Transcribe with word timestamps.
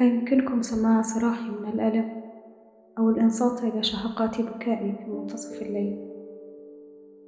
يمكنكم 0.00 0.62
سماع 0.62 1.02
صراخي 1.02 1.50
من 1.50 1.68
الألم 1.68 2.22
أو 2.98 3.10
الإنصات 3.10 3.64
إلى 3.64 3.82
شهقات 3.82 4.40
بكائي 4.40 4.92
في 4.92 5.10
منتصف 5.10 5.62
الليل؟ 5.62 6.10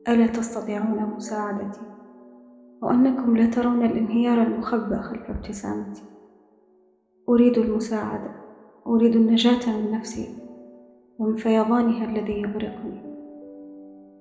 ألا 0.08 0.26
تستطيعون 0.26 1.12
مساعدتي؟ 1.16 1.80
وأنكم 2.82 3.36
لا 3.36 3.46
ترون 3.46 3.82
الانهيار 3.82 4.42
المخبى 4.42 4.96
خلف 4.96 5.30
ابتسامتي. 5.30 6.02
أريد 7.28 7.58
المساعدة 7.58 8.30
أريد 8.86 9.16
النجاة 9.16 9.78
من 9.78 9.90
نفسي 9.90 10.28
ومن 11.18 11.36
فيضانها 11.36 12.04
الذي 12.04 12.42
يغرقني. 12.42 13.02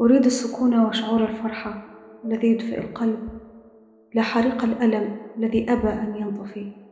أريد 0.02 0.26
السكون 0.26 0.86
وشعور 0.86 1.24
الفرحة 1.24 1.86
الذي 2.26 2.48
يدفئ 2.48 2.80
القلب 2.80 3.20
لا 4.14 4.22
حريق 4.22 4.64
الألم 4.64 5.18
الذي 5.38 5.72
أبى 5.74 5.90
أن 5.90 6.16
ينطفي. 6.16 6.85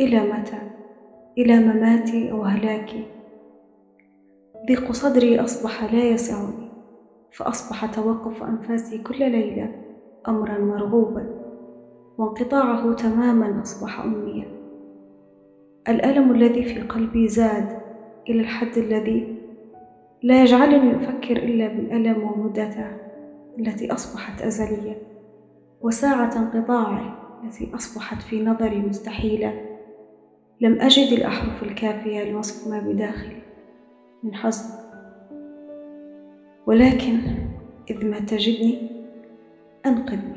إلى 0.00 0.20
متى؟ 0.32 0.58
إلى 1.38 1.58
مماتي 1.58 2.32
أو 2.32 2.42
هلاكي. 2.42 3.04
ضيق 4.68 4.92
صدري 4.92 5.40
أصبح 5.40 5.92
لا 5.94 6.04
يسعني 6.04 6.68
فأصبح 7.32 7.86
توقف 7.86 8.42
أنفاسي 8.42 8.98
كل 8.98 9.18
ليلة 9.18 9.74
أمرا 10.28 10.58
مرغوبا 10.58 11.26
وانقطاعه 12.18 12.92
تماما 12.92 13.62
أصبح 13.62 14.00
أمنيا. 14.00 14.46
الألم 15.88 16.32
الذي 16.32 16.62
في 16.62 16.80
قلبي 16.80 17.28
زاد 17.28 17.78
إلى 18.28 18.40
الحد 18.40 18.78
الذي 18.78 19.36
لا 20.22 20.42
يجعلني 20.42 20.96
أفكر 20.96 21.36
إلا 21.36 21.68
بالألم 21.68 22.22
ومدته 22.22 22.96
التي 23.58 23.92
أصبحت 23.92 24.42
أزلية 24.42 25.02
وساعة 25.80 26.30
انقطاعه 26.36 27.18
التي 27.44 27.70
أصبحت 27.74 28.22
في 28.22 28.44
نظري 28.44 28.78
مستحيلة. 28.78 29.75
لم 30.60 30.80
أجد 30.80 31.12
الأحرف 31.12 31.62
الكافية 31.62 32.32
لوصف 32.32 32.68
ما 32.68 32.80
بداخلي 32.80 33.42
من 34.22 34.34
حزن. 34.34 34.74
ولكن 36.66 37.18
إذ 37.90 38.06
ما 38.06 38.18
تجدني 38.18 38.90
أنقذني. 39.86 40.35